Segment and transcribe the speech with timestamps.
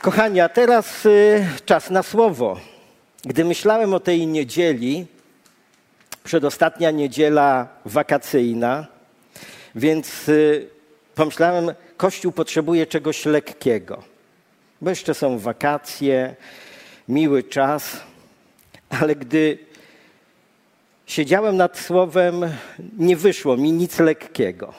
[0.00, 2.60] Kochani, a teraz y, czas na słowo.
[3.24, 5.06] Gdy myślałem o tej niedzieli,
[6.24, 8.86] przedostatnia niedziela wakacyjna,
[9.74, 10.68] więc y,
[11.14, 14.02] pomyślałem, Kościół potrzebuje czegoś lekkiego,
[14.80, 16.36] bo jeszcze są wakacje,
[17.08, 18.00] miły czas,
[19.00, 19.58] ale gdy
[21.06, 22.40] siedziałem nad słowem,
[22.98, 24.74] nie wyszło mi nic lekkiego.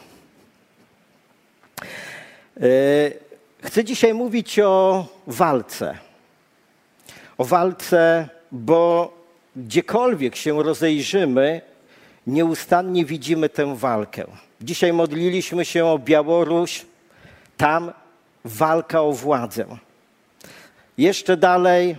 [2.62, 3.31] Y,
[3.62, 5.98] chcę dzisiaj mówić o walce.
[7.38, 9.14] O walce, bo
[9.56, 11.62] gdziekolwiek się rozejrzymy,
[12.28, 14.26] nieustannie widzimy tę walkę.
[14.62, 16.86] Dzisiaj modliliśmy się o Białoruś,
[17.58, 17.92] tam
[18.46, 19.66] walka o władzę.
[20.98, 21.96] Jeszcze dalej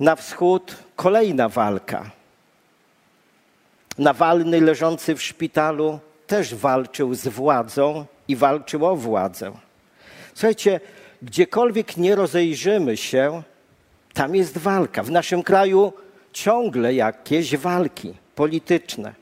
[0.00, 2.10] na wschód kolejna walka.
[3.98, 9.52] Nawalny leżący w szpitalu też walczył z władzą i walczył o władzę.
[10.34, 10.80] Słuchajcie,
[11.22, 13.42] gdziekolwiek nie rozejrzymy się,
[14.14, 15.02] tam jest walka.
[15.02, 15.92] W naszym kraju
[16.32, 19.14] ciągle jakieś walki polityczne.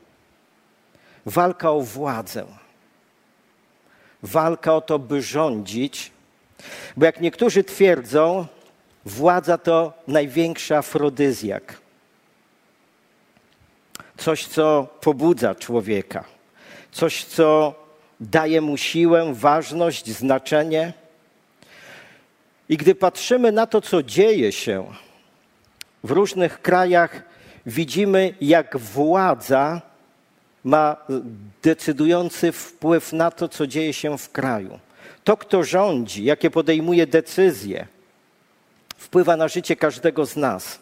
[1.25, 2.45] Walka o władzę.
[4.23, 6.11] Walka o to, by rządzić.
[6.97, 8.45] Bo jak niektórzy twierdzą,
[9.05, 11.81] władza to największy afrodyzjak.
[14.17, 16.23] Coś, co pobudza człowieka.
[16.91, 17.75] Coś, co
[18.19, 20.93] daje mu siłę, ważność, znaczenie.
[22.69, 24.85] I gdy patrzymy na to, co dzieje się
[26.03, 27.23] w różnych krajach,
[27.65, 29.81] widzimy, jak władza
[30.63, 30.95] ma
[31.61, 34.79] decydujący wpływ na to, co dzieje się w kraju.
[35.23, 37.87] To, kto rządzi, jakie podejmuje decyzje,
[38.97, 40.79] wpływa na życie każdego z nas,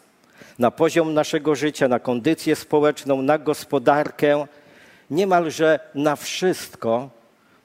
[0.58, 4.46] na poziom naszego życia, na kondycję społeczną, na gospodarkę,
[5.10, 7.10] niemalże na wszystko.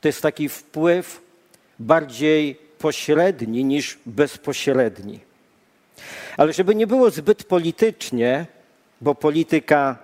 [0.01, 1.21] To jest taki wpływ
[1.79, 5.19] bardziej pośredni niż bezpośredni.
[6.37, 8.45] Ale żeby nie było zbyt politycznie,
[9.01, 9.97] bo polityka,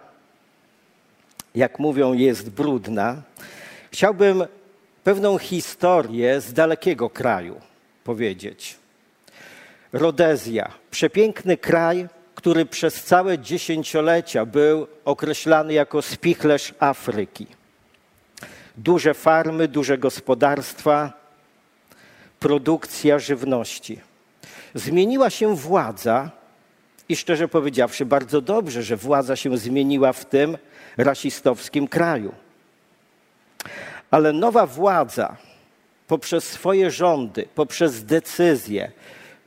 [1.56, 3.22] jak mówią, jest brudna,
[3.92, 4.46] chciałbym
[5.04, 7.62] pewną historię z dalekiego kraju
[8.04, 8.78] powiedzieć.
[9.94, 17.48] Rodezja, przepiękny kraj, który przez całe dziesięciolecia był określany jako spichlerz Afryki.
[18.78, 21.14] Duże farmy, duże gospodarstwa,
[22.40, 24.02] produkcja żywności.
[24.74, 26.32] Zmieniła się władza
[27.10, 30.58] i szczerze powiedziawszy, bardzo dobrze, że władza się zmieniła w tym
[30.98, 32.32] rasistowskim kraju.
[34.12, 35.38] Ale nowa władza
[36.08, 38.92] poprzez swoje rządy, poprzez decyzje,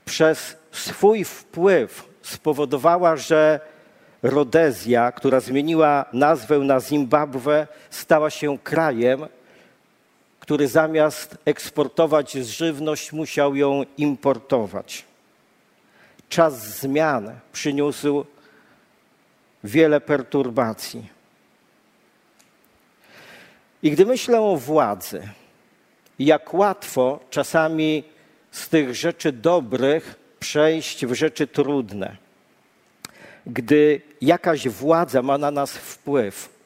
[0.05, 3.61] przez swój wpływ spowodowała, że
[4.23, 9.27] Rodezja, która zmieniła nazwę na Zimbabwe, stała się krajem,
[10.41, 15.05] który zamiast eksportować żywność, musiał ją importować.
[16.29, 18.25] Czas zmian przyniósł
[19.65, 21.09] wiele perturbacji.
[23.83, 25.29] I gdy myślę o władzy,
[26.19, 28.05] jak łatwo czasami
[28.51, 32.17] z tych rzeczy dobrych przejść w rzeczy trudne.
[33.47, 36.61] Gdy jakaś władza ma na nas wpływ,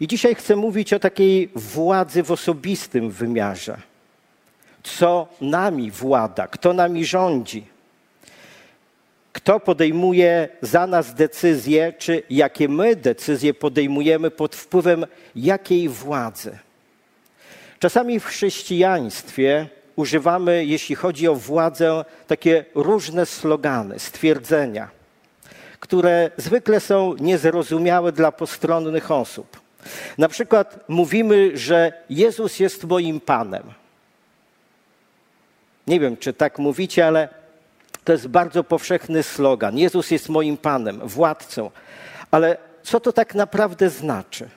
[0.00, 3.76] i dzisiaj chcę mówić o takiej władzy w osobistym wymiarze.
[4.82, 7.66] Co nami włada, kto nami rządzi,
[9.32, 15.06] kto podejmuje za nas decyzje, czy jakie my decyzje podejmujemy pod wpływem
[15.36, 16.58] jakiej władzy.
[17.78, 24.95] Czasami w chrześcijaństwie używamy, jeśli chodzi o władzę, takie różne slogany, stwierdzenia,
[25.86, 29.60] które zwykle są niezrozumiałe dla postronnych osób.
[30.18, 33.62] Na przykład mówimy, że Jezus jest moim Panem.
[35.86, 37.28] Nie wiem, czy tak mówicie, ale
[38.04, 39.78] to jest bardzo powszechny slogan.
[39.78, 41.70] Jezus jest moim Panem, władcą.
[42.30, 44.48] Ale co to tak naprawdę znaczy?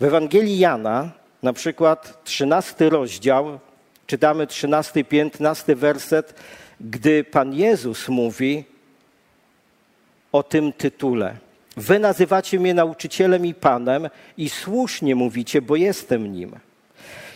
[0.00, 1.10] W Ewangelii Jana,
[1.42, 3.58] na przykład 13 rozdział,
[4.06, 6.34] czytamy 13 15 werset,
[6.80, 8.64] gdy Pan Jezus mówi
[10.32, 11.36] o tym tytule–
[11.76, 16.56] Wy nazywacie mnie nauczycielem i panem i słusznie mówicie, bo jestem nim.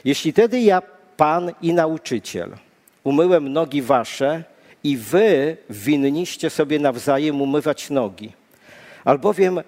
[0.04, 0.82] Jeśli tedy ja,
[1.16, 2.56] pan i nauczyciel,
[3.04, 4.44] umyłem nogi wasze
[4.84, 8.32] i wy winniście sobie nawzajem umywać nogi,
[9.04, 9.60] albowiem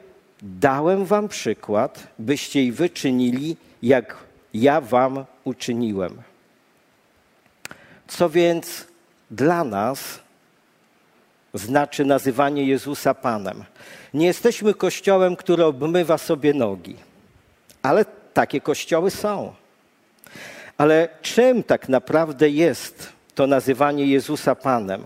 [0.42, 4.16] dałem wam przykład, byście i wy czynili, jak
[4.54, 6.16] ja wam uczyniłem.
[8.08, 8.86] Co więc
[9.30, 10.20] dla nas
[11.58, 13.64] znaczy nazywanie Jezusa Panem.
[14.14, 16.96] Nie jesteśmy kościołem, który obmywa sobie nogi,
[17.82, 18.04] ale
[18.34, 19.52] takie kościoły są.
[20.78, 25.04] Ale czym tak naprawdę jest to nazywanie Jezusa Panem?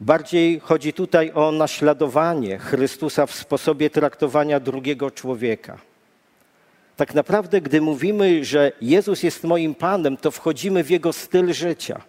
[0.00, 5.78] Bardziej chodzi tutaj o naśladowanie Chrystusa w sposobie traktowania drugiego człowieka.
[6.96, 12.00] Tak naprawdę, gdy mówimy, że Jezus jest moim Panem, to wchodzimy w Jego styl życia,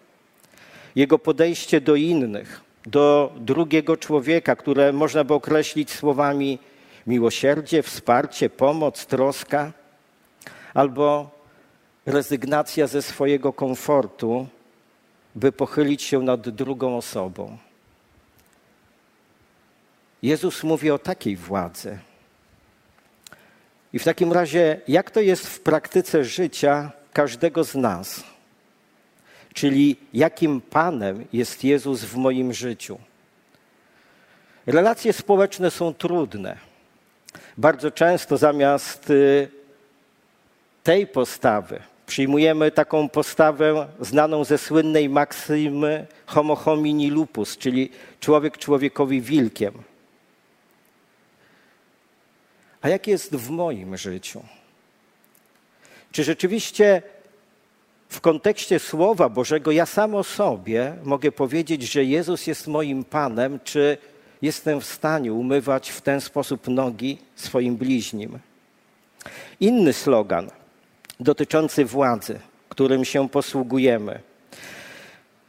[0.95, 6.59] Jego podejście do innych, do drugiego człowieka, które można by określić słowami
[7.07, 9.71] miłosierdzie, wsparcie, pomoc, troska,
[10.73, 11.29] albo
[12.05, 14.47] rezygnacja ze swojego komfortu,
[15.35, 17.57] by pochylić się nad drugą osobą.
[20.23, 21.99] Jezus mówi o takiej władzy.
[23.93, 28.23] I w takim razie, jak to jest w praktyce życia każdego z nas?
[29.53, 32.97] Czyli jakim Panem jest Jezus w moim życiu?
[34.65, 36.57] Relacje społeczne są trudne.
[37.57, 39.49] Bardzo często zamiast y,
[40.83, 41.81] tej postawy
[42.11, 47.89] przyjmujemy taką postawę znaną ze słynnej maksymy homo homini lupus, czyli
[48.19, 49.73] człowiek człowiekowi wilkiem.
[52.81, 54.43] A jak jest w moim życiu?
[56.11, 57.01] Czy rzeczywiście
[58.11, 63.97] w kontekście Słowa Bożego ja samo sobie mogę powiedzieć, że Jezus jest moim Panem, czy
[64.41, 68.39] jestem w stanie umywać w ten sposób nogi swoim bliźnim?
[69.59, 70.49] Inny slogan
[71.19, 74.19] dotyczący władzy, którym się posługujemy.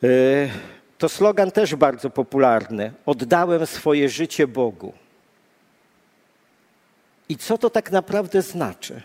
[0.05, 0.51] Y,
[0.99, 2.93] to slogan też bardzo popularny.
[3.07, 4.93] Oddałem swoje życie Bogu.
[7.29, 9.03] I co to tak naprawdę znaczy?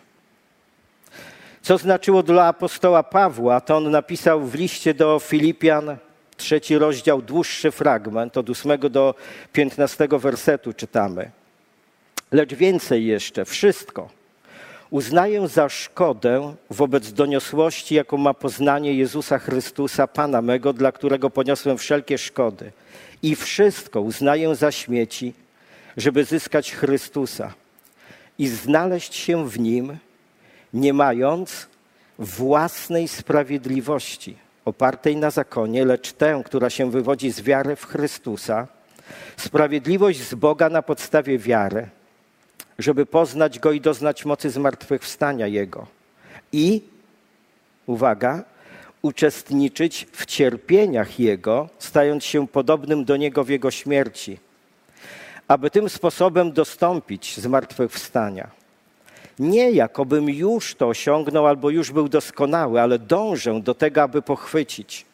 [1.68, 5.98] Co znaczyło dla apostoła Pawła, to on napisał w liście do Filipian,
[6.38, 9.16] trzeci rozdział, dłuższy fragment, od 8 do
[9.54, 11.32] 15 wersetu czytamy.
[12.32, 14.10] Lecz więcej jeszcze, wszystko
[14.90, 21.78] uznaję za szkodę wobec doniosłości, jaką ma poznanie Jezusa Chrystusa, Pana mego, dla którego poniosłem
[21.78, 22.72] wszelkie szkody.
[23.24, 25.34] I wszystko uznaję za śmieci,
[25.98, 27.54] żeby zyskać Chrystusa
[28.40, 29.98] i znaleźć się w Nim,
[30.74, 31.68] nie mając
[32.20, 38.68] własnej sprawiedliwości opartej na zakonie, lecz tę, która się wywodzi z wiary w Chrystusa,
[39.38, 41.90] sprawiedliwość z Boga na podstawie wiary,
[42.80, 45.88] żeby poznać Go i doznać mocy zmartwychwstania Jego.
[46.52, 46.82] I,
[47.86, 48.44] uwaga,
[49.02, 54.40] uczestniczyć w cierpieniach Jego, stając się podobnym do Niego w Jego śmierci,
[55.48, 58.57] aby tym sposobem dostąpić zmartwychwstania.
[59.40, 65.06] Nie jakobym już to osiągnął albo już był doskonały, ale dążę do tego, aby pochwycić,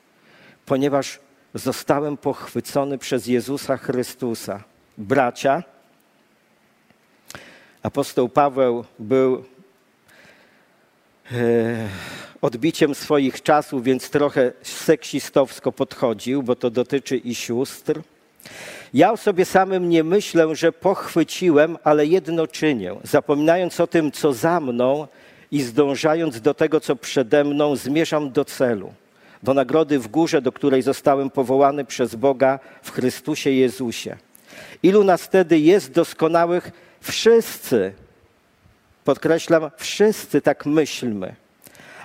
[0.65, 1.19] ponieważ
[1.53, 4.63] zostałem pochwycony przez Jezusa Chrystusa.
[4.97, 5.63] Bracia,
[7.83, 9.43] apostoł Paweł był
[11.31, 11.89] e,
[12.41, 18.01] odbiciem swoich czasów, więc trochę seksistowsko podchodził, bo to dotyczy i sióstr.
[18.93, 24.33] Ja o sobie samym nie myślę, że pochwyciłem, ale jedno czynię, zapominając o tym, co
[24.33, 25.07] za mną
[25.51, 28.93] i zdążając do tego, co przede mną, zmierzam do celu,
[29.43, 34.17] do nagrody w górze, do której zostałem powołany przez Boga w Chrystusie Jezusie.
[34.83, 36.71] Ilu nas wtedy jest doskonałych?
[37.01, 37.93] Wszyscy,
[39.03, 41.35] podkreślam, wszyscy tak myślmy.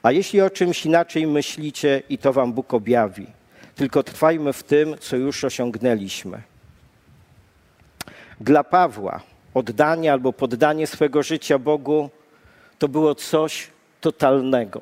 [0.03, 3.27] A jeśli o czymś inaczej myślicie, i to wam Bóg objawi,
[3.75, 6.43] tylko trwajmy w tym, co już osiągnęliśmy.
[8.41, 9.21] Dla Pawła
[9.55, 12.11] oddanie albo poddanie swego życia Bogu
[12.79, 14.81] to było coś totalnego,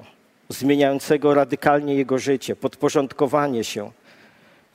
[0.49, 3.91] zmieniającego radykalnie jego życie, podporządkowanie się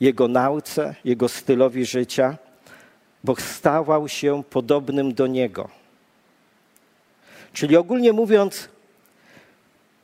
[0.00, 2.36] jego nauce, jego stylowi życia,
[3.24, 5.68] bo stawał się podobnym do niego.
[7.52, 8.68] Czyli ogólnie mówiąc,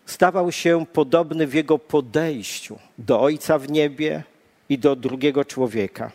[0.06, 4.22] stawał się podobny w jego podejściu do Ojca w niebie
[4.68, 6.10] i do drugiego człowieka.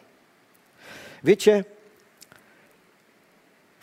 [1.24, 1.64] Wiecie,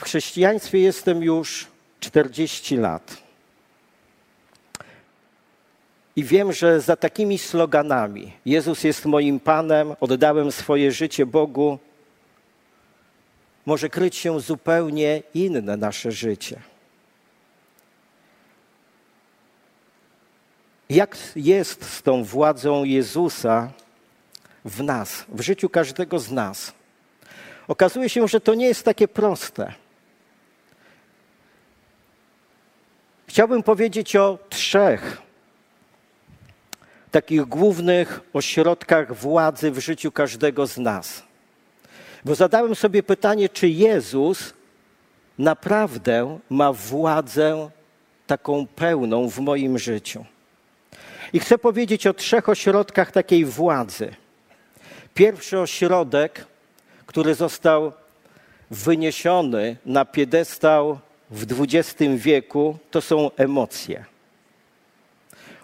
[0.00, 1.66] w chrześcijaństwie jestem już
[2.00, 3.16] 40 lat.
[6.16, 11.78] I wiem, że za takimi sloganami Jezus jest moim Panem, oddałem swoje życie Bogu,
[13.66, 16.60] może kryć się zupełnie inne nasze życie.
[20.90, 23.70] Jak jest z tą władzą Jezusa
[24.64, 26.72] w nas, w życiu każdego z nas?
[27.68, 29.74] Okazuje się, że to nie jest takie proste.
[33.30, 35.22] Chciałbym powiedzieć o trzech
[37.10, 41.22] takich głównych ośrodkach władzy w życiu każdego z nas.
[42.24, 44.54] Bo zadałem sobie pytanie, czy Jezus
[45.38, 47.70] naprawdę ma władzę
[48.26, 50.24] taką pełną w moim życiu.
[51.32, 54.14] I chcę powiedzieć o trzech ośrodkach takiej władzy.
[55.14, 56.46] Pierwszy ośrodek,
[57.06, 57.92] który został
[58.70, 60.98] wyniesiony na piedestał
[61.30, 64.04] w XX wieku, to są emocje.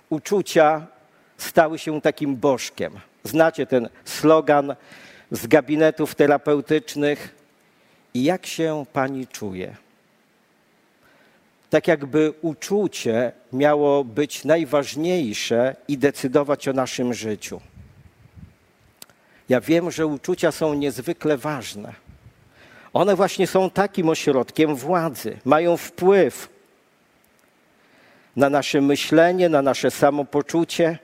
[0.08, 0.86] Uczucia
[1.38, 2.92] stały się takim bożkiem.
[3.24, 4.76] Znacie ten slogan
[5.30, 7.34] z gabinetów terapeutycznych.
[8.14, 9.76] I jak się pani czuje?
[11.70, 17.60] Tak jakby uczucie miało być najważniejsze i decydować o naszym życiu.
[19.48, 22.05] Ja wiem, że uczucia są niezwykle ważne.
[22.96, 26.48] One właśnie są takim ośrodkiem władzy, mają wpływ
[28.36, 30.98] na nasze myślenie, na nasze samopoczucie.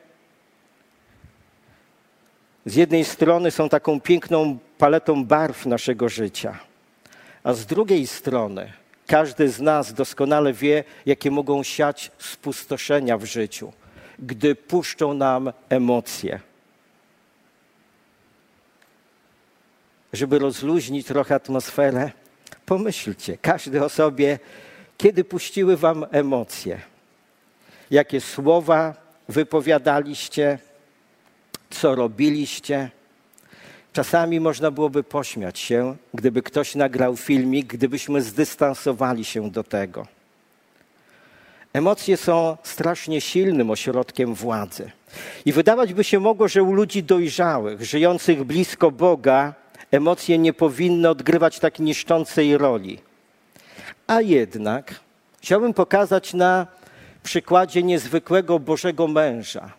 [2.67, 6.59] Z jednej strony są taką piękną paletą barw naszego życia,
[7.45, 8.73] a z drugiej strony
[9.07, 13.73] każdy z nas doskonale wie, jakie mogą siać spustoszenia w życiu,
[14.19, 16.41] gdy puszczą nam emocje.
[20.13, 22.11] Żeby rozluźnić trochę atmosferę,
[22.67, 24.39] pomyślcie, każdy o sobie,
[24.99, 26.81] kiedy puściły wam emocje,
[27.91, 28.95] jakie słowa
[29.29, 30.59] wypowiadaliście,
[31.71, 32.91] co robiliście.
[33.93, 40.07] Czasami można byłoby pośmiać się, gdyby ktoś nagrał filmik, gdybyśmy zdystansowali się do tego.
[41.73, 44.91] Emocje są strasznie silnym ośrodkiem władzy.
[45.45, 49.55] I wydawać by się mogło, że u ludzi dojrzałych, żyjących blisko Boga,
[49.93, 52.99] emocje nie powinny odgrywać tak niszczącej roli.
[54.07, 55.01] A jednak
[55.41, 56.67] chciałbym pokazać na
[57.23, 59.73] przykładzie niezwykłego Bożego męża,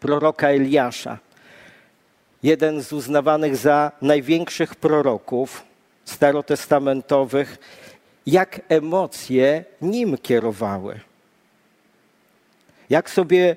[0.00, 1.18] proroka Eliasza,
[2.42, 5.62] jeden z uznawanych za największych proroków
[6.04, 7.58] starotestamentowych,
[8.26, 11.00] jak emocje nim kierowały.
[12.90, 13.56] Jak sobie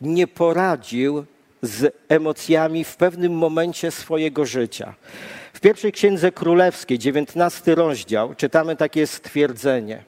[0.00, 1.24] nie poradził
[1.62, 4.94] z emocjami w pewnym momencie swojego życia.
[5.52, 10.02] W pierwszej księdze królewskiej, 19 rozdział, czytamy takie stwierdzenie.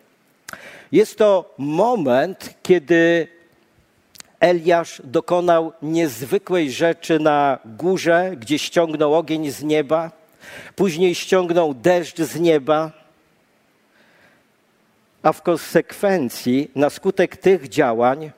[0.92, 3.28] Jest to moment, kiedy
[4.40, 10.10] Eliasz dokonał niezwykłej rzeczy na górze, gdzie ściągnął ogień z nieba,
[10.76, 12.92] później ściągnął deszcz z nieba,
[15.22, 18.30] a w konsekwencji, na skutek tych działań,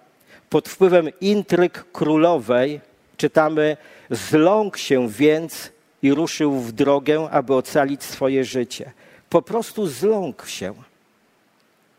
[0.50, 2.80] pod wpływem intryg królowej,
[3.16, 3.76] czytamy,
[4.11, 8.92] zląkł się więc i ruszył w drogę, aby ocalić swoje życie.
[9.30, 10.75] Po prostu zląkł się.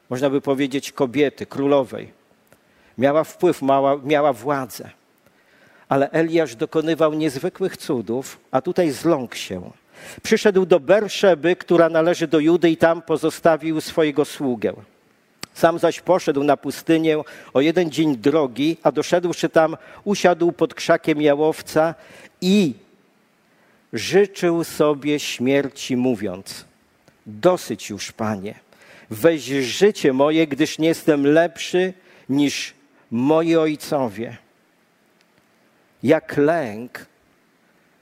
[0.09, 2.11] Można by powiedzieć kobiety, królowej.
[2.97, 4.89] Miała wpływ, miała, miała władzę.
[5.89, 9.71] Ale Eliasz dokonywał niezwykłych cudów, a tutaj zląkł się.
[10.23, 14.73] Przyszedł do Berszeby, która należy do Judy i tam pozostawił swojego sługę.
[15.57, 17.17] Sam zaś poszedł na pustynię
[17.53, 21.95] o jeden dzień drogi, a doszedłszy tam, usiadł pod krzakiem jałowca
[22.41, 22.73] i
[23.93, 26.65] życzył sobie śmierci, mówiąc:
[27.25, 28.55] Dosyć już, panie,
[29.09, 31.93] weź życie moje, gdyż nie jestem lepszy
[32.29, 32.73] niż
[33.11, 34.37] moi ojcowie.
[36.03, 37.05] Jak lęk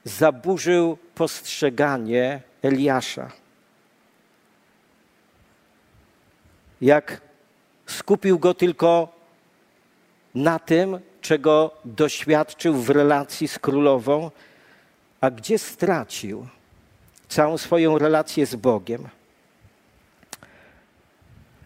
[0.04, 3.32] zaburzył postrzeganie Eliasza.
[6.82, 7.25] Jak
[7.86, 9.16] skupił go tylko
[10.36, 14.32] na tym, czego doświadczył w relacji z królową,
[15.22, 16.48] a gdzie stracił
[17.28, 19.08] całą swoją relację z Bogiem.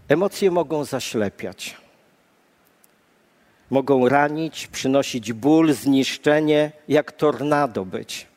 [0.07, 1.77] Emocje mogą zaślepiać,
[3.69, 8.27] mogą ranić, przynosić ból, zniszczenie, jak tornado być.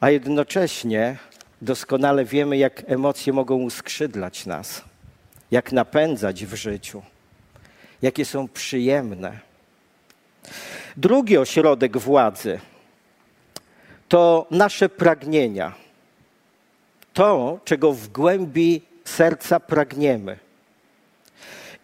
[0.00, 1.16] A jednocześnie
[1.62, 4.89] doskonale wiemy, jak emocje mogą uskrzydlać nas
[5.50, 7.02] jak napędzać w życiu,
[8.02, 9.38] jakie są przyjemne.
[10.96, 12.60] Drugi ośrodek władzy
[14.08, 15.72] to nasze pragnienia.
[17.12, 20.38] To, czego w głębi serca pragniemy.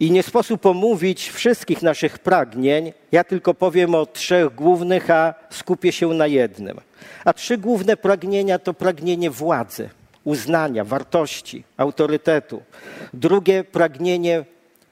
[0.00, 2.92] I nie sposób omówić wszystkich naszych pragnień.
[3.12, 6.80] Ja tylko powiem o trzech głównych, a skupię się na jednym.
[7.24, 9.90] A trzy główne pragnienia to pragnienie władzy
[10.26, 12.62] uznania, wartości, autorytetu.
[13.14, 14.44] Drugie pragnienie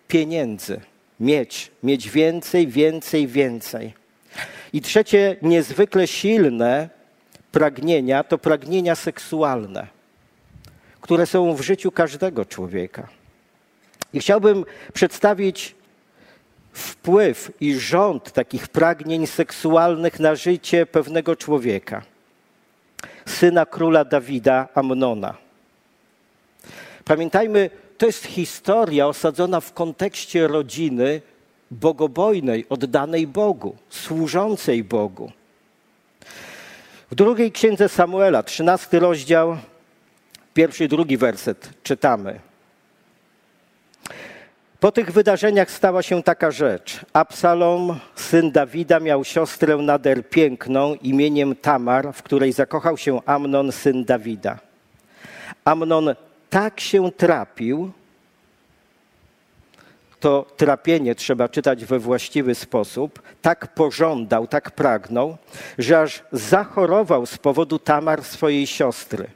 [0.09, 0.81] pieniędzy.
[1.21, 3.95] Mieć, mieć więcej, więcej, więcej.
[4.73, 6.88] I trzecie niezwykle silne
[7.53, 9.87] pragnienia to pragnienia seksualne,
[11.00, 13.09] które są w życiu każdego człowieka.
[14.12, 15.75] I chciałbym przedstawić
[16.73, 22.03] wpływ i rząd takich pragnień seksualnych na życie pewnego człowieka
[23.45, 25.35] syna króla Dawida, Amnona.
[27.05, 31.23] Pamiętajmy, to jest historia osadzona w kontekście rodziny
[31.71, 35.33] bogobojnej, oddanej Bogu, służącej Bogu.
[37.11, 39.57] W drugiej księdze Samuela, 13 rozdział,
[40.55, 42.41] pierwszy i drugi werset czytamy.
[44.85, 47.00] Po tych wydarzeniach stała się taka rzecz.
[47.12, 54.05] Absalom, syn Dawida, miał siostrę nader piękną imieniem Tamar, w której zakochał się Amnon, syn
[54.05, 54.59] Dawida.
[55.64, 56.14] Amnon
[56.50, 57.93] tak się trapił,
[60.21, 65.37] to trapienie trzeba czytać we właściwy sposób, tak pożądał, tak pragnął,
[65.79, 69.26] że aż zachorował z powodu Tamar swojej siostry.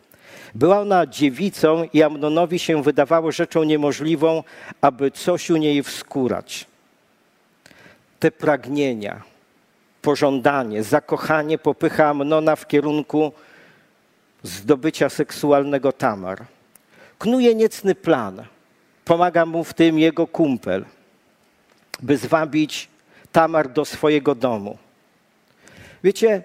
[0.59, 4.43] Była ona dziewicą i Amnonowi się wydawało rzeczą niemożliwą,
[4.81, 6.67] aby coś u niej wskórać.
[8.19, 9.23] Te pragnienia,
[10.03, 13.33] pożądanie, zakochanie popycha Amnona w kierunku
[14.43, 16.45] zdobycia seksualnego Tamar.
[17.19, 18.43] Knuje niecny plan.
[19.05, 20.85] Pomaga mu w tym jego kumpel,
[22.03, 22.89] by zwabić
[23.33, 24.79] Tamar do swojego domu.
[26.05, 26.43] Wiecie,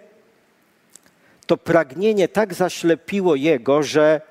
[1.45, 4.21] to pragnienie tak zaślepiło jego, że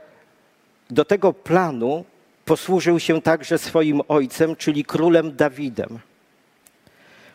[0.90, 2.04] do tego planu
[2.44, 5.98] posłużył się także swoim ojcem, czyli królem Dawidem.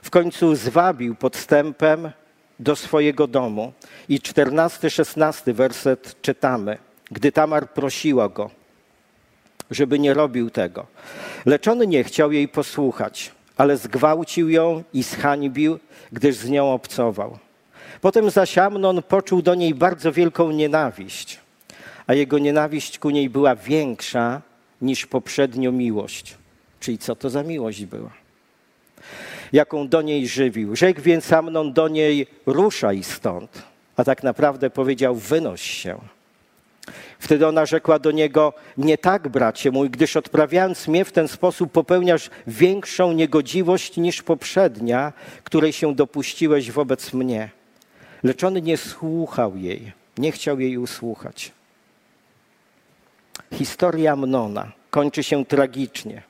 [0.01, 2.11] W końcu zwabił podstępem
[2.59, 3.73] do swojego domu.
[4.09, 6.77] I czternasty, szesnasty werset czytamy.
[7.11, 8.49] Gdy Tamar prosiła go,
[9.71, 10.85] żeby nie robił tego.
[11.45, 15.79] Lecz on nie chciał jej posłuchać, ale zgwałcił ją i zhańbił,
[16.11, 17.37] gdyż z nią obcował.
[18.01, 21.39] Potem zaś Amnon poczuł do niej bardzo wielką nienawiść,
[22.07, 24.41] a jego nienawiść ku niej była większa
[24.81, 26.37] niż poprzednio miłość.
[26.79, 28.11] Czyli co to za miłość była?
[29.53, 30.75] Jaką do niej żywił.
[30.75, 33.63] Rzekł więc Amnon do niej, ruszaj stąd.
[33.95, 35.99] A tak naprawdę powiedział, wynoś się.
[37.19, 41.71] Wtedy ona rzekła do niego: Nie tak, bracie mój, gdyż odprawiając mnie w ten sposób
[41.71, 45.13] popełniasz większą niegodziwość niż poprzednia,
[45.43, 47.56] której się dopuściłeś wobec mnie.
[48.23, 51.51] Lecz on nie słuchał jej, nie chciał jej usłuchać.
[53.53, 56.21] Historia Mnona kończy się tragicznie.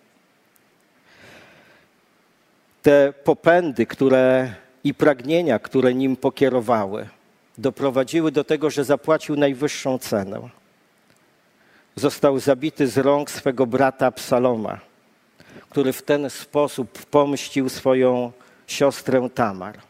[2.82, 7.08] Te popędy, które i pragnienia, które nim pokierowały,
[7.58, 10.50] doprowadziły do tego, że zapłacił najwyższą cenę.
[11.95, 14.80] Został zabity z rąk swego brata Psaloma,
[15.69, 18.32] który w ten sposób pomścił swoją
[18.67, 19.87] siostrę Tamar.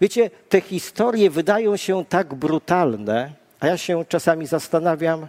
[0.00, 5.26] Wiecie, te historie wydają się tak brutalne, a ja się czasami zastanawiam,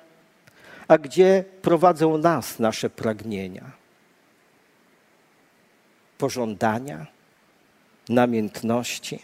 [0.88, 3.72] a gdzie prowadzą nas nasze pragnienia?
[6.18, 7.06] Pożądania,
[8.10, 9.20] namiętności?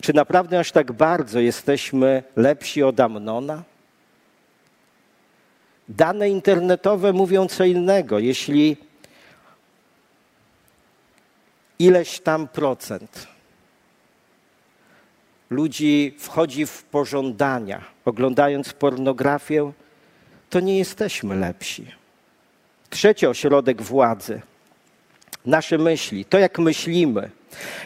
[0.00, 3.62] Czy naprawdę aż tak bardzo jesteśmy lepsi od Amnona?
[5.88, 8.18] Dane internetowe mówią co innego.
[8.18, 8.76] Jeśli
[11.78, 13.37] ileś tam procent
[15.50, 19.72] ludzi wchodzi w pożądania, oglądając pornografię,
[20.50, 21.86] to nie jesteśmy lepsi.
[22.90, 24.40] Trzeci ośrodek władzy.
[25.46, 27.30] Nasze myśli, to jak myślimy,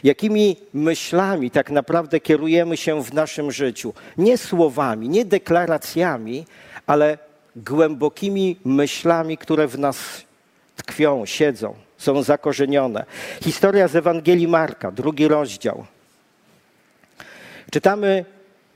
[0.05, 3.94] jakimi myślami tak naprawdę kierujemy się w naszym życiu.
[4.18, 6.46] Nie słowami, nie deklaracjami,
[6.87, 7.18] ale
[7.57, 10.25] głębokimi myślami, które w nas
[10.77, 13.05] tkwią, siedzą, są zakorzenione.
[13.44, 15.87] Historia z Ewangelii Marka, drugi rozdział.
[17.72, 18.24] Czytamy,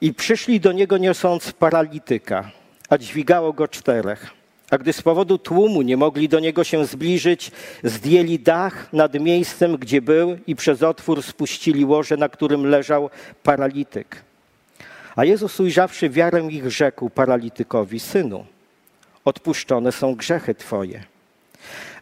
[0.00, 2.50] i przyszli do niego niosąc paralityka,
[2.88, 4.30] a dźwigało go czterech.
[4.70, 7.50] A gdy z powodu tłumu nie mogli do niego się zbliżyć,
[7.84, 13.10] zdjęli dach nad miejscem, gdzie był i przez otwór spuścili łoże, na którym leżał
[13.42, 14.22] paralityk.
[15.16, 18.46] A Jezus ujrzawszy wiarę ich rzekł paralitykowi, synu,
[19.24, 21.04] odpuszczone są grzechy twoje.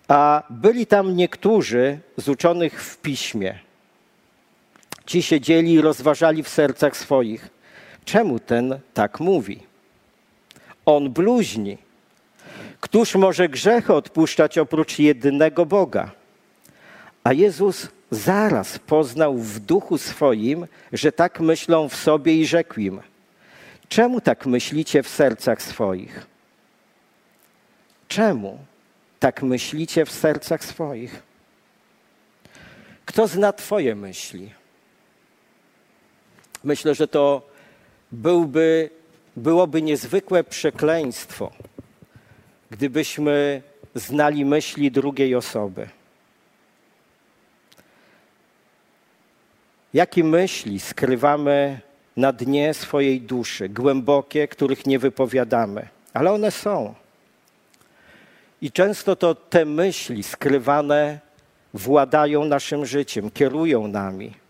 [0.09, 3.59] A byli tam niektórzy z uczonych w piśmie,
[5.07, 7.49] Ci siedzieli i rozważali w sercach swoich,
[8.05, 9.61] czemu ten tak mówi?
[10.87, 11.79] On bluźni.
[12.81, 16.11] Któż może grzechy odpuszczać oprócz jedynego Boga?
[17.25, 23.01] A Jezus zaraz poznał w duchu swoim, że tak myślą w sobie i rzekł im:
[23.89, 26.27] Czemu tak myślicie w sercach swoich?
[28.09, 28.59] Czemu
[29.21, 31.23] tak myślicie w sercach swoich?
[33.05, 34.51] Kto zna Twoje myśli?
[36.65, 37.43] Myślę, że to
[38.13, 38.91] byłby,
[39.37, 41.51] byłoby niezwykłe przekleństwo,
[42.71, 43.63] gdybyśmy
[43.95, 45.89] znali myśli drugiej osoby.
[49.95, 51.81] Jakie myśli skrywamy
[52.17, 56.95] na dnie swojej duszy, głębokie, których nie wypowiadamy, ale one są.
[58.63, 61.21] I często to te myśli skrywane
[61.75, 64.44] władają naszym życiem, kierują nami.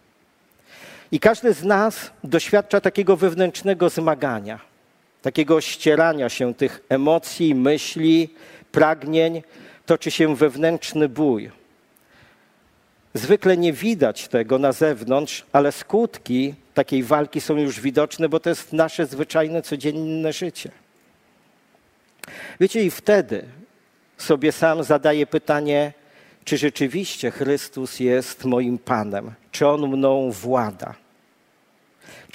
[1.15, 4.61] I każdy z nas doświadcza takiego wewnętrznego zmagania,
[5.23, 8.35] takiego ścierania się tych emocji, myśli,
[8.73, 9.43] pragnień,
[9.87, 11.51] toczy się wewnętrzny bój.
[13.15, 18.49] Zwykle nie widać tego na zewnątrz, ale skutki takiej walki są już widoczne, bo to
[18.49, 20.71] jest nasze zwyczajne, codzienne życie.
[22.61, 23.45] Wiecie, i wtedy
[24.19, 25.93] sobie sam zadaję pytanie,
[26.45, 31.04] czy rzeczywiście Chrystus jest moim Panem, czy On mną włada,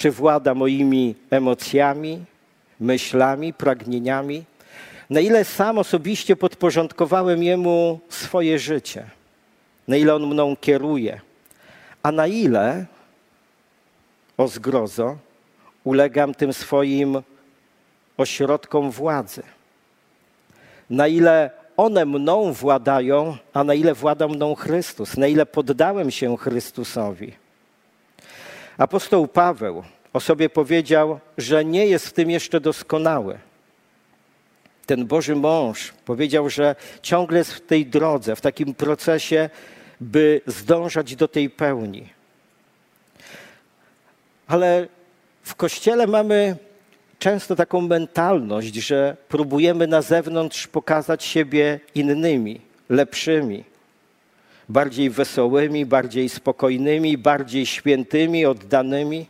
[0.00, 2.24] czy włada moimi emocjami,
[2.80, 4.44] myślami, pragnieniami,
[5.10, 9.04] na ile sam osobiście podporządkowałem Jemu swoje życie,
[9.88, 11.20] na ile On mną kieruje,
[12.02, 12.86] a na ile,
[14.36, 15.16] o zgrozo,
[15.84, 17.22] ulegam tym swoim
[18.16, 19.42] ośrodkom władzy,
[20.90, 26.36] na ile one mną władają, a na ile włada mną Chrystus, na ile poddałem się
[26.36, 27.49] Chrystusowi.
[28.80, 33.38] Apostoł Paweł o sobie powiedział, że nie jest w tym jeszcze doskonały.
[34.86, 39.50] Ten Boży mąż powiedział, że ciągle jest w tej drodze, w takim procesie,
[40.00, 42.08] by zdążać do tej pełni.
[44.46, 44.88] Ale
[45.42, 46.56] w kościele mamy
[47.18, 53.64] często taką mentalność, że próbujemy na zewnątrz pokazać siebie innymi, lepszymi,
[54.70, 59.26] bardziej wesołymi, bardziej spokojnymi, bardziej świętymi, oddanymi,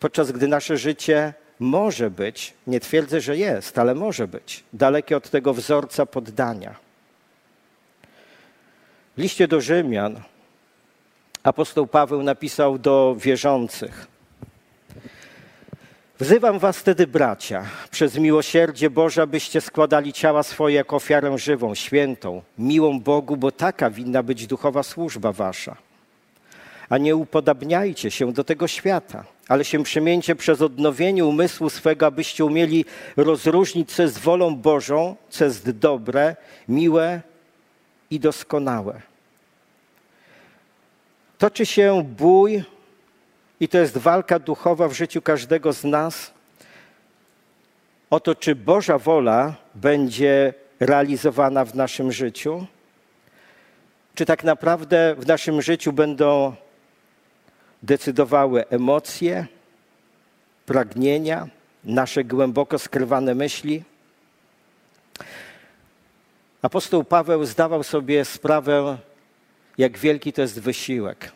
[0.00, 5.30] podczas gdy nasze życie może być, nie twierdzę, że jest, ale może być dalekie od
[5.30, 6.74] tego wzorca poddania.
[9.16, 10.20] W liście do Rzymian
[11.42, 14.06] apostoł Paweł napisał do wierzących–
[16.20, 22.42] Wzywam was wtedy, bracia, przez miłosierdzie Boże, abyście składali ciała swoje jako ofiarę żywą, świętą,
[22.58, 25.76] miłą Bogu, bo taka winna być duchowa służba wasza.
[26.88, 32.44] A nie upodabniajcie się do tego świata, ale się przemieńcie przez odnowienie umysłu swego, abyście
[32.44, 32.84] umieli
[33.16, 36.36] rozróżnić, co jest wolą Bożą, co jest dobre,
[36.68, 37.20] miłe
[38.10, 39.00] i doskonałe.
[41.38, 42.64] Toczy się bój
[43.60, 46.32] i to jest walka duchowa w życiu każdego z nas
[48.10, 52.66] o to, czy Boża wola będzie realizowana w naszym życiu,
[54.14, 56.54] czy tak naprawdę w naszym życiu będą
[57.82, 59.46] decydowały emocje,
[60.66, 61.48] pragnienia,
[61.84, 63.82] nasze głęboko skrywane myśli.
[66.62, 68.98] Apostoł Paweł zdawał sobie sprawę,
[69.78, 71.32] jak wielki to jest wysiłek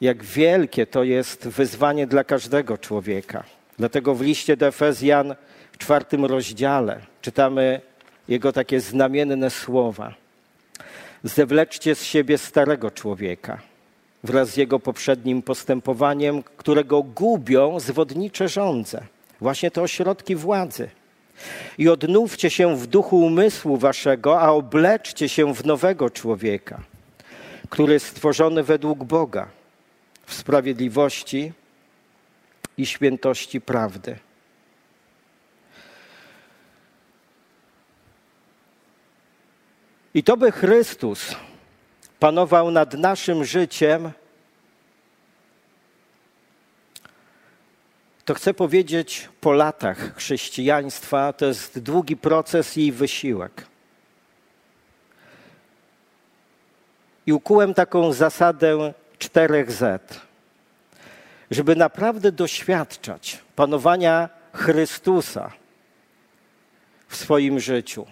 [0.00, 3.44] jak wielkie to jest wyzwanie dla każdego człowieka.
[3.78, 5.34] Dlatego w liście do Efezjan
[5.72, 7.80] w czwartym rozdziale czytamy
[8.28, 10.14] jego takie znamienne słowa.
[11.24, 13.58] Zewleczcie z siebie starego człowieka
[14.24, 19.02] wraz z jego poprzednim postępowaniem, którego gubią zwodnicze żądze,
[19.40, 20.88] właśnie te ośrodki władzy.
[21.78, 26.80] I odnówcie się w duchu umysłu waszego, a obleczcie się w nowego człowieka,
[27.70, 29.57] który jest stworzony według Boga
[30.28, 31.52] w sprawiedliwości
[32.76, 34.18] i świętości prawdy.
[40.14, 41.36] I to by Chrystus
[42.18, 44.10] panował nad naszym życiem,
[48.24, 53.66] to chcę powiedzieć po latach chrześcijaństwa, to jest długi proces i wysiłek.
[57.26, 60.20] I ukułem taką zasadę czterech Z.
[61.50, 65.52] Żeby naprawdę doświadczać panowania Chrystusa
[67.08, 68.06] w swoim życiu,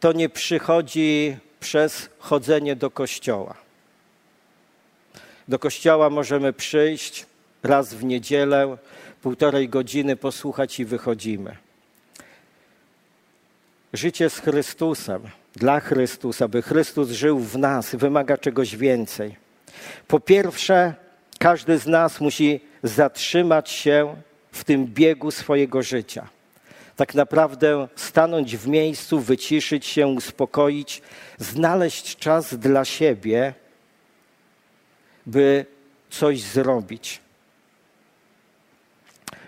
[0.00, 3.54] to nie przychodzi przez chodzenie do kościoła.
[5.48, 7.26] Do kościoła możemy przyjść
[7.62, 8.76] raz w niedzielę,
[9.22, 11.56] półtorej godziny posłuchać i wychodzimy.
[13.92, 15.22] Życie z Chrystusem
[15.56, 19.36] dla Chrystusa, by Chrystus żył w nas, wymaga czegoś więcej.
[20.06, 20.94] Po pierwsze,
[21.38, 24.16] każdy z nas musi zatrzymać się
[24.52, 26.28] w tym biegu swojego życia.
[26.96, 31.02] Tak naprawdę stanąć w miejscu, wyciszyć się, uspokoić,
[31.38, 33.54] znaleźć czas dla siebie,
[35.26, 35.66] by
[36.10, 37.20] coś zrobić.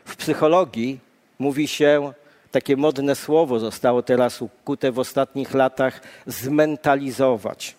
[0.04, 1.00] W psychologii
[1.38, 2.12] mówi się,
[2.50, 7.74] takie modne słowo zostało teraz ukute w ostatnich latach, zmentalizować.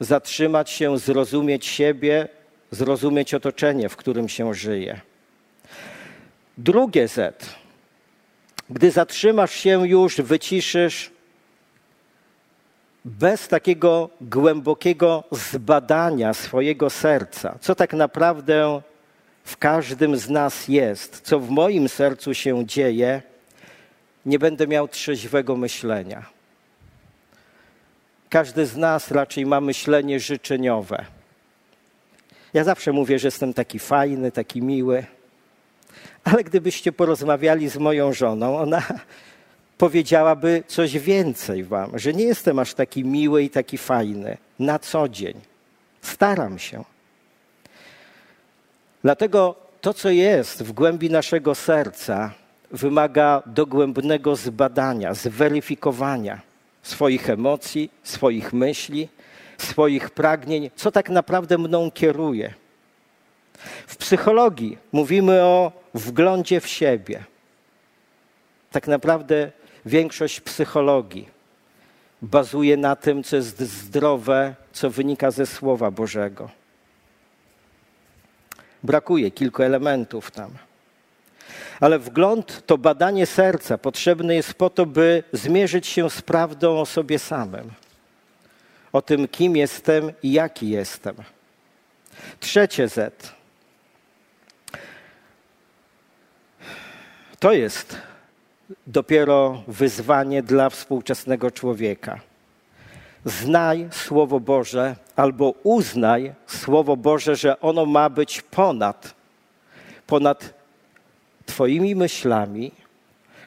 [0.00, 2.28] Zatrzymać się, zrozumieć siebie,
[2.70, 5.00] zrozumieć otoczenie, w którym się żyje.
[6.58, 7.46] Drugie Z.
[8.70, 11.10] Gdy zatrzymasz się już, wyciszysz,
[13.04, 18.80] bez takiego głębokiego zbadania swojego serca, co tak naprawdę
[19.44, 23.22] w każdym z nas jest, co w moim sercu się dzieje,
[24.26, 26.26] nie będę miał trzeźwego myślenia.
[28.28, 31.04] Każdy z nas raczej ma myślenie życzeniowe.
[32.54, 35.04] Ja zawsze mówię, że jestem taki fajny, taki miły,
[36.24, 38.82] ale gdybyście porozmawiali z moją żoną, ona
[39.78, 45.08] powiedziałaby coś więcej wam, że nie jestem aż taki miły i taki fajny na co
[45.08, 45.40] dzień.
[46.02, 46.84] Staram się.
[49.04, 52.30] Dlatego to, co jest w głębi naszego serca,
[52.70, 56.40] wymaga dogłębnego zbadania, zweryfikowania
[56.82, 59.08] swoich emocji, swoich myśli,
[59.58, 62.54] swoich pragnień, co tak naprawdę mną kieruje.
[63.86, 67.24] W psychologii mówimy o wglądzie w siebie.
[68.70, 69.50] Tak naprawdę
[69.86, 71.28] większość psychologii
[72.22, 76.63] bazuje na tym, co jest zdrowe, co wynika ze Słowa Bożego.
[78.84, 80.50] Brakuje kilku elementów tam.
[81.80, 86.86] Ale wgląd to badanie serca potrzebne jest po to, by zmierzyć się z prawdą o
[86.86, 87.70] sobie samym,
[88.92, 91.16] o tym, kim jestem i jaki jestem.
[92.40, 93.32] Trzecie Z.
[97.38, 97.96] To jest
[98.86, 102.20] dopiero wyzwanie dla współczesnego człowieka.
[103.24, 109.14] Znaj Słowo Boże albo uznaj Słowo Boże, że ono ma być ponad,
[110.06, 110.54] ponad
[111.46, 112.72] Twoimi myślami.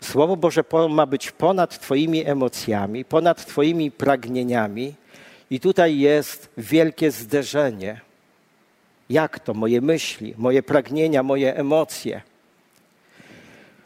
[0.02, 4.94] Słowo Boże ma być ponad Twoimi emocjami, ponad Twoimi pragnieniami.
[5.50, 8.02] I tutaj jest wielkie zderzenie.
[9.10, 12.22] Jak to moje myśli, moje pragnienia, moje emocje?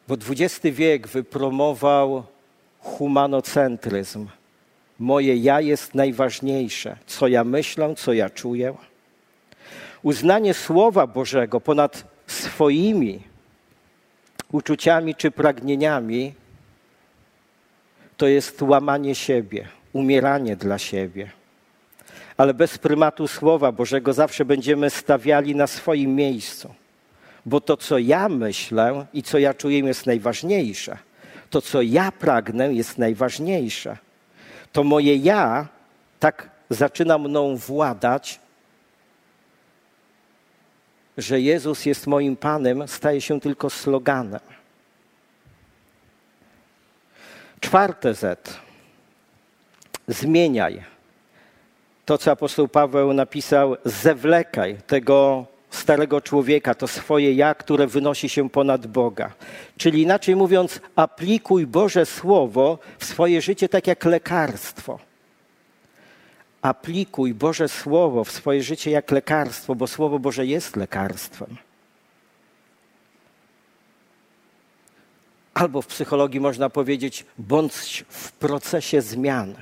[0.08, 2.24] Bo XX wiek wypromował
[2.80, 4.28] humanocentryzm.
[5.02, 6.98] Moje ja jest najważniejsze.
[7.06, 8.74] Co ja myślę, co ja czuję.
[10.04, 13.24] Uznanie Słowa Bożego ponad swoimi
[14.52, 16.34] uczuciami czy pragnieniami
[18.18, 21.32] to jest łamanie siebie, umieranie dla siebie.
[22.38, 26.74] Ale bez prymatu Słowa Bożego zawsze będziemy stawiali na swoim miejscu
[27.46, 30.98] bo to, co ja myślę i co ja czuję, jest najważniejsze.
[31.50, 33.98] To, co ja pragnę, jest najważniejsze.
[34.72, 35.68] To moje ja
[36.20, 38.40] tak zaczyna mną władać,
[41.18, 44.40] że Jezus jest moim Panem, staje się tylko sloganem.
[47.60, 48.60] Czwarte Z.
[50.08, 50.84] Zmieniaj.
[52.06, 58.50] To, co apostoł Paweł napisał, zewlekaj tego starego człowieka, to swoje ja, które wynosi się
[58.50, 59.34] ponad Boga.
[59.78, 65.00] Czyli inaczej mówiąc, aplikuj Boże Słowo w swoje życie tak jak lekarstwo.
[66.62, 71.58] Aplikuj Boże Słowo w swoje życie jak lekarstwo, bo Słowo Boże jest lekarstwem.
[75.54, 79.56] Albo w psychologii można powiedzieć, bądź w procesie zmian.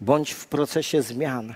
[0.00, 1.54] Bądź w procesie zmian.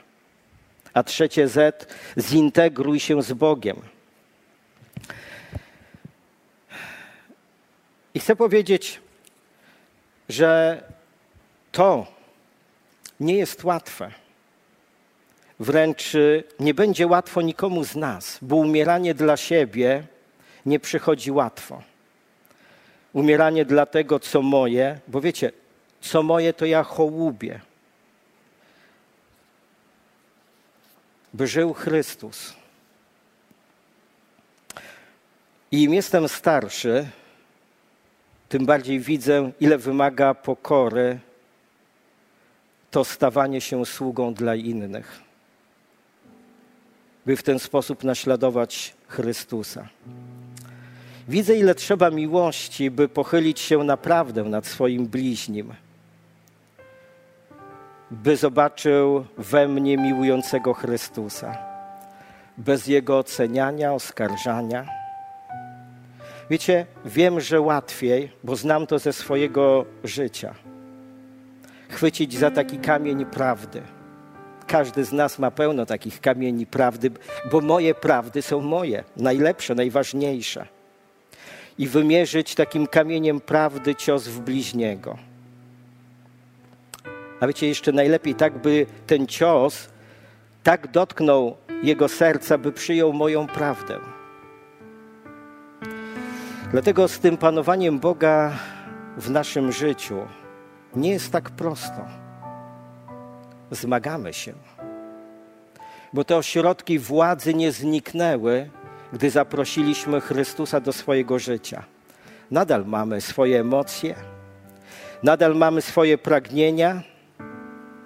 [0.95, 1.87] A trzecie Z,
[2.19, 3.77] zintegruj się z Bogiem.
[8.15, 9.01] I chcę powiedzieć,
[10.29, 10.83] że
[11.73, 12.07] to
[13.21, 14.13] nie jest łatwe.
[15.61, 16.13] Wręcz
[16.61, 20.07] nie będzie łatwo nikomu z nas, bo umieranie dla siebie
[20.67, 21.83] nie przychodzi łatwo.
[23.13, 25.53] Umieranie dla tego, co moje, bo wiecie,
[26.01, 27.61] co moje, to ja hołubię.
[31.35, 32.55] By żył Chrystus.
[35.71, 37.09] I im jestem starszy,
[38.49, 41.18] tym bardziej widzę, ile wymaga pokory
[42.90, 45.21] to stawanie się sługą dla innych,
[47.27, 49.88] by w ten sposób naśladować Chrystusa.
[51.29, 55.75] Widzę, ile trzeba miłości, by pochylić się naprawdę nad swoim bliźnim
[58.12, 61.57] by zobaczył we mnie miłującego Chrystusa,
[62.59, 64.87] bez jego oceniania, oskarżania.
[66.51, 70.55] Wiecie, wiem, że łatwiej, bo znam to ze swojego życia,
[71.88, 73.83] chwycić za taki kamień prawdy.
[74.66, 77.11] Każdy z nas ma pełno takich kamieni prawdy,
[77.51, 80.66] bo moje prawdy są moje, najlepsze, najważniejsze.
[81.79, 85.32] I wymierzyć takim kamieniem prawdy cios w bliźniego
[87.43, 89.89] a wiecie, jeszcze najlepiej tak, by ten cios
[90.63, 93.99] tak dotknął jego serca, by przyjął moją prawdę.
[96.71, 98.53] Dlatego z tym panowaniem Boga
[99.17, 100.27] w naszym życiu
[100.97, 102.07] nie jest tak prosto.
[103.71, 104.53] Zmagamy się,
[106.13, 108.71] bo te ośrodki władzy nie zniknęły,
[109.13, 111.85] gdy zaprosiliśmy Chrystusa do swojego życia.
[112.51, 114.15] Nadal mamy swoje emocje,
[115.23, 117.03] nadal mamy swoje pragnienia,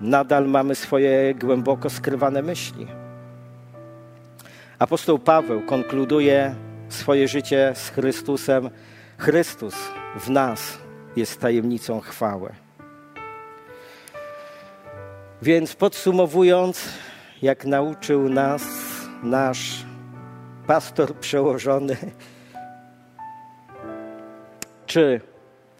[0.00, 2.86] nadal mamy swoje głęboko skrywane myśli.
[4.78, 6.54] Apostoł Paweł konkluduje
[6.88, 8.70] swoje życie z Chrystusem.
[9.18, 9.74] Chrystus
[10.20, 10.78] w nas
[11.16, 12.52] jest tajemnicą chwały.
[15.42, 16.88] Więc podsumowując,
[17.42, 18.62] jak nauczył nas
[19.22, 19.84] nasz
[20.66, 21.96] pastor przełożony,
[24.86, 25.20] czy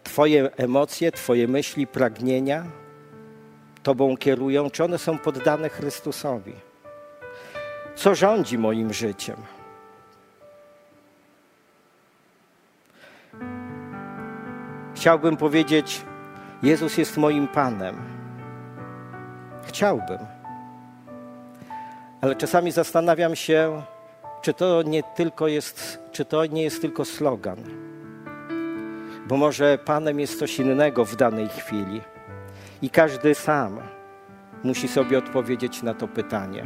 [0.03, 2.65] Twoje emocje, Twoje myśli, pragnienia
[3.87, 6.53] Tobą kierują, czy one są poddane Chrystusowi?
[7.95, 9.35] Co rządzi moim życiem?
[14.95, 16.01] Chciałbym powiedzieć,
[16.63, 17.95] Jezus jest moim Panem.
[19.67, 20.19] Chciałbym.
[22.21, 23.81] Ale czasami zastanawiam się,
[24.41, 27.57] czy to nie tylko jest, czy to nie jest tylko slogan.
[29.27, 32.01] Bo może Panem jest coś innego w danej chwili.
[32.81, 33.79] I każdy sam
[34.63, 36.65] musi sobie odpowiedzieć na to pytanie.